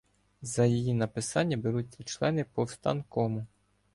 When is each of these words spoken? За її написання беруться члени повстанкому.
За 0.41 0.65
її 0.65 0.93
написання 0.93 1.57
беруться 1.57 2.03
члени 2.03 2.43
повстанкому. 2.43 3.45